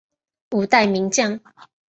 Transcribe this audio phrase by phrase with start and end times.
[0.49, 1.39] 五代名将。